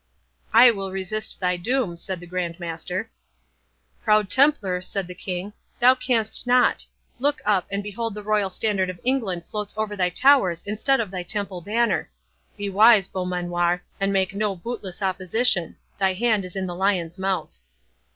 [0.51, 3.11] "I will resist thy doom," said the Grand Master.
[4.03, 8.99] "Proud Templar," said the King, "thou canst not—look up, and behold the Royal Standard of
[9.03, 14.55] England floats over thy towers instead of thy Temple banner!—Be wise, Beaumanoir, and make no
[14.55, 17.59] bootless opposition—Thy hand is in the lion's mouth."